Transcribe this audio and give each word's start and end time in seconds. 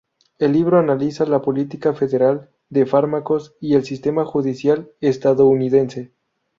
El 0.39 0.53
libro 0.53 0.79
analiza 0.79 1.27
la 1.27 1.43
política 1.43 1.93
federal 1.93 2.49
de 2.69 2.87
fármacos 2.87 3.55
y 3.61 3.75
el 3.75 3.85
sistema 3.85 4.25
judicial 4.25 4.91
estadounidense. 4.99 6.11